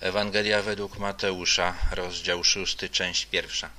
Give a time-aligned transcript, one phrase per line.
[0.00, 3.70] Ewangelia według Mateusza, rozdział 6, część pierwsza.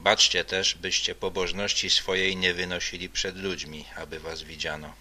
[0.00, 4.94] Baczcie też, byście pobożności swojej nie wynosili przed ludźmi, aby was widziano.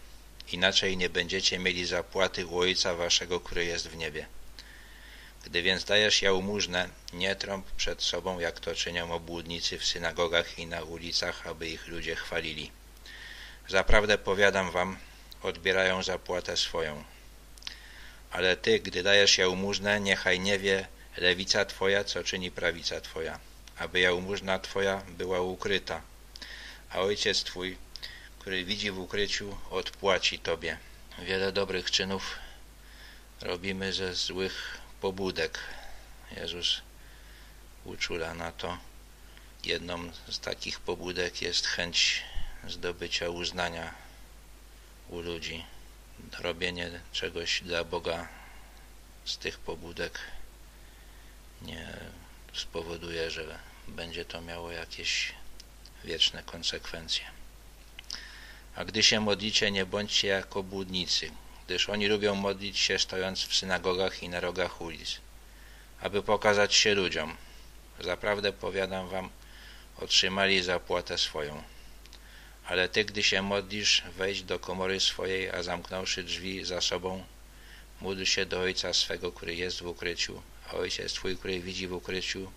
[0.52, 4.26] Inaczej nie będziecie mieli zapłaty u Ojca waszego, który jest w niebie.
[5.46, 10.68] Gdy więc dajesz jałmużnę, nie trąb przed sobą, jak to czynią obłudnicy w synagogach i
[10.68, 12.72] na ulicach, aby ich ludzie chwalili.
[13.68, 14.98] Zaprawdę powiadam wam,
[15.44, 17.04] odbierają zapłatę swoją.
[18.32, 20.88] Ale ty, gdy dajesz jałmużnę, niechaj nie wie
[21.18, 23.40] lewica twoja, co czyni prawica twoja,
[23.78, 26.02] aby jałmużna twoja była ukryta,
[26.90, 27.78] a ojciec twój,
[28.40, 30.78] który widzi w ukryciu, odpłaci tobie.
[31.20, 32.36] Wiele dobrych czynów
[33.42, 35.60] robimy ze złych pobudek.
[36.38, 36.82] Jezus
[37.86, 38.78] uczula na to.
[39.64, 42.24] Jedną z takich pobudek jest chęć
[42.68, 43.94] zdobycia uznania
[45.10, 45.66] u ludzi.
[46.40, 48.28] Robienie czegoś dla Boga
[49.26, 50.20] z tych pobudek
[51.62, 51.98] nie
[52.54, 55.34] spowoduje, że będzie to miało jakieś
[56.04, 57.26] wieczne konsekwencje.
[58.76, 61.32] A gdy się modlicie, nie bądźcie jak obłudnicy,
[61.66, 65.18] gdyż oni lubią modlić się stojąc w synagogach i na rogach ulic,
[66.02, 67.38] aby pokazać się ludziom.
[68.00, 69.30] Zaprawdę powiadam wam,
[69.98, 71.64] otrzymali zapłatę swoją.
[72.70, 77.24] Ale ty, gdy się modlisz, wejdź do komory swojej, a zamknąwszy drzwi za sobą,
[78.02, 81.94] módl się do Ojca swego, który jest w ukryciu, a Ojciec Twój, który widzi w
[81.94, 82.52] ukryciu,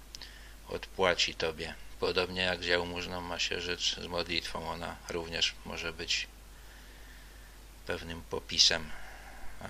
[0.68, 1.74] odpłaci Tobie.
[2.00, 6.26] Podobnie jak z jałmużną ma się rzecz z modlitwą, ona również może być
[7.86, 8.90] pewnym popisem,
[9.60, 9.68] a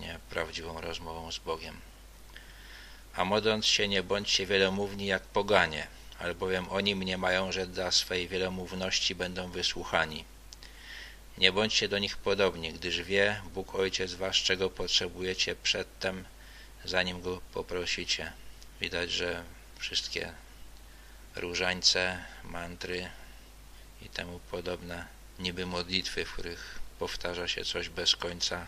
[0.00, 1.80] nie prawdziwą rozmową z Bogiem.
[3.16, 5.86] A modląc się, nie bądźcie wielomówni jak poganie,
[6.18, 10.24] albowiem oni mniemają, że dla swej wielomówności będą wysłuchani.
[11.38, 16.24] Nie bądźcie do nich podobni, gdyż wie Bóg Ojciec was, czego potrzebujecie przedtem,
[16.84, 18.32] zanim Go poprosicie.
[18.80, 19.44] Widać, że
[19.78, 20.32] wszystkie
[21.36, 23.10] różańce, mantry
[24.02, 25.06] i temu podobne
[25.38, 28.66] niby modlitwy, w których powtarza się coś bez końca,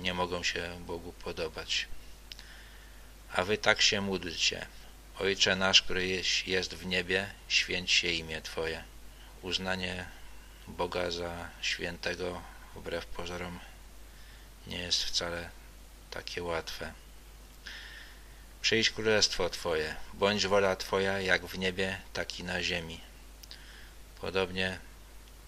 [0.00, 1.88] nie mogą się Bogu podobać.
[3.32, 4.66] A wy tak się módlcie.
[5.20, 8.84] Ojcze nasz, który jest w niebie, święć się imię Twoje.
[9.42, 10.06] Uznanie
[10.68, 12.42] Boga za świętego,
[12.74, 13.60] wbrew pozorom,
[14.66, 15.50] nie jest wcale
[16.10, 16.92] takie łatwe.
[18.62, 23.00] Przyjdź królestwo Twoje, bądź wola Twoja jak w niebie, tak i na ziemi.
[24.20, 24.78] Podobnie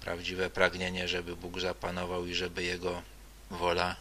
[0.00, 3.02] prawdziwe pragnienie, żeby Bóg zapanował i żeby Jego
[3.50, 3.96] wola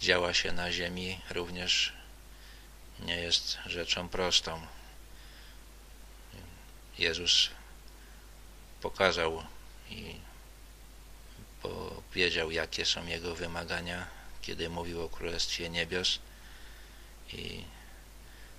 [0.00, 1.92] działa się na ziemi, również
[3.04, 4.66] nie jest rzeczą prostą.
[6.98, 7.50] Jezus
[8.80, 9.44] pokazał
[9.90, 10.16] i
[11.62, 14.06] powiedział, jakie są Jego wymagania,
[14.42, 16.18] kiedy mówił o Królestwie Niebios
[17.32, 17.64] i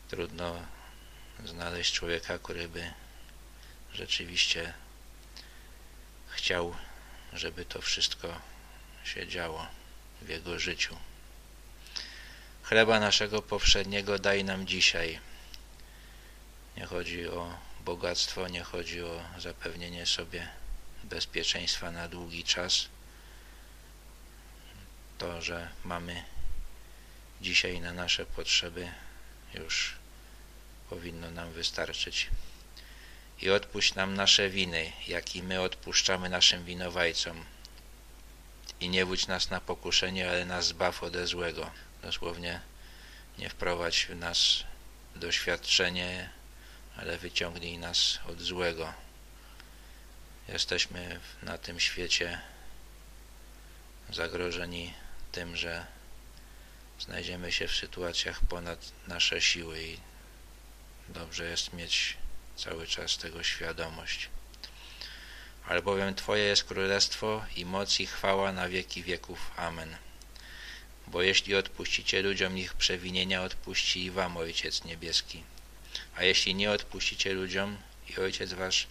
[0.09, 0.65] trudno
[1.45, 2.93] znaleźć człowieka, który by
[3.93, 4.73] rzeczywiście
[6.27, 6.75] chciał,
[7.33, 8.41] żeby to wszystko
[9.03, 9.67] się działo
[10.21, 10.95] w jego życiu.
[12.69, 15.19] Chleba naszego powszedniego daj nam dzisiaj.
[16.77, 20.47] Nie chodzi o bogactwo, nie chodzi o zapewnienie sobie
[21.03, 22.87] bezpieczeństwa na długi czas.
[25.17, 26.23] To, że mamy
[27.41, 28.91] dzisiaj na nasze potrzeby
[29.53, 29.95] już
[30.89, 32.29] powinno nam wystarczyć.
[33.41, 37.45] I odpuść nam nasze winy, jak i my odpuszczamy naszym winowajcom.
[38.79, 41.71] I nie wódź nas na pokuszenie, ale nas zbaw ode złego.
[42.05, 42.61] Dosłownie
[43.37, 44.63] nie wprowadź w nas
[45.15, 46.29] doświadczenie,
[46.97, 48.93] ale wyciągnij nas od złego.
[50.47, 52.41] Jesteśmy na tym świecie
[54.09, 54.93] zagrożeni
[55.31, 55.85] tym, że
[56.99, 59.99] znajdziemy się w sytuacjach ponad nasze siły i
[61.09, 62.17] dobrze jest mieć
[62.55, 64.29] cały czas tego świadomość.
[65.67, 69.51] Albowiem Twoje jest królestwo i moc i chwała na wieki wieków.
[69.57, 70.04] Amen.
[71.07, 75.43] Bo jeśli odpuścicie ludziom ich przewinienia, odpuści i Wam Ojciec Niebieski.
[76.15, 77.77] A jeśli nie odpuścicie ludziom,
[78.09, 78.87] i Ojciec Wasz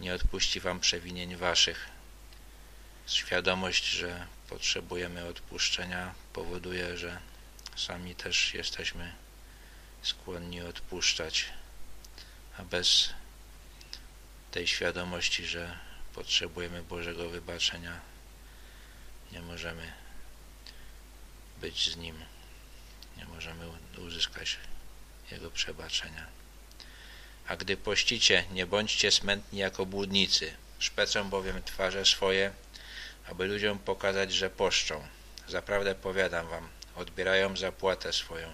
[0.00, 1.88] nie odpuści Wam przewinień Waszych.
[3.06, 7.20] Świadomość, że potrzebujemy odpuszczenia powoduje, że
[7.76, 9.12] sami też jesteśmy
[10.02, 11.44] skłonni odpuszczać,
[12.58, 13.10] a bez
[14.50, 15.78] tej świadomości, że
[16.14, 18.00] potrzebujemy Bożego wybaczenia,
[19.32, 19.92] nie możemy
[21.60, 22.24] być z Nim,
[23.16, 23.64] nie możemy
[23.98, 24.56] uzyskać
[25.30, 26.26] Jego przebaczenia.
[27.46, 32.52] A gdy pościcie, nie bądźcie smętni jako błudnicy, szpecą bowiem twarze swoje,
[33.26, 35.06] aby ludziom pokazać, że poszczą.
[35.48, 38.48] Zaprawdę powiadam wam, odbierają zapłatę swoją.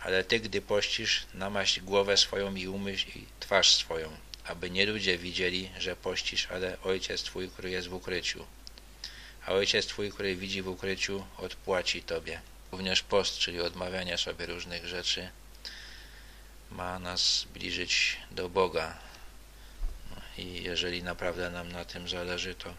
[0.00, 5.18] Ale ty, gdy pościsz, namaść głowę swoją i umyśl i twarz swoją, aby nie ludzie
[5.18, 8.46] widzieli, że pościsz, ale Ojciec Twój, który jest w ukryciu.
[9.46, 12.40] A Ojciec Twój, który widzi w ukryciu, odpłaci Tobie.
[12.72, 15.30] Również post, czyli odmawianie sobie różnych rzeczy,
[16.70, 18.98] ma nas zbliżyć do Boga.
[20.38, 22.74] I jeżeli naprawdę nam na tym zależy, to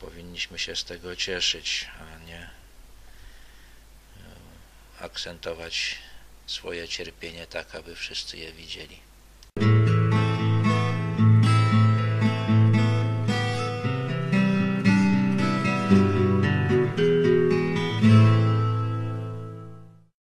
[0.00, 2.50] powinniśmy się z tego cieszyć, a nie e,
[5.00, 5.98] akcentować
[6.46, 9.05] swoje cierpienie tak, aby wszyscy je widzieli.